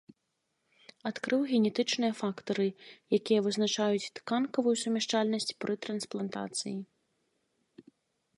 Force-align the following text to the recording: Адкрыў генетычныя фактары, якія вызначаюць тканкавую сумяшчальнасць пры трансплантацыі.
Адкрыў 1.09 1.41
генетычныя 1.51 2.13
фактары, 2.21 2.65
якія 3.19 3.39
вызначаюць 3.49 4.11
тканкавую 4.19 4.75
сумяшчальнасць 4.85 5.53
пры 5.63 5.73
трансплантацыі. 5.89 6.77